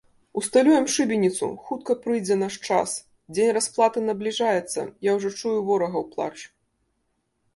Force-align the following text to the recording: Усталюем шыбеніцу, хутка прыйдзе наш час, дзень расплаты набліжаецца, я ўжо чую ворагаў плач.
Усталюем 0.39 0.85
шыбеніцу, 0.93 1.49
хутка 1.65 1.95
прыйдзе 2.05 2.37
наш 2.43 2.53
час, 2.69 2.95
дзень 3.35 3.53
расплаты 3.59 3.99
набліжаецца, 4.07 4.81
я 5.09 5.15
ўжо 5.19 5.29
чую 5.43 5.55
ворагаў 5.67 6.03
плач. 6.17 6.33